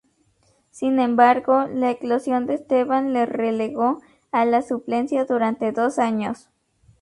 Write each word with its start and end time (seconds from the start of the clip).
Sin 0.71 0.97
embargo, 0.99 1.67
la 1.67 1.91
eclosión 1.91 2.47
de 2.47 2.55
Esteban 2.55 3.13
le 3.13 3.27
relegó 3.27 4.01
a 4.31 4.45
la 4.45 4.63
suplencia 4.63 5.25
durante 5.25 5.71
dos 5.73 5.99
años. 5.99 6.49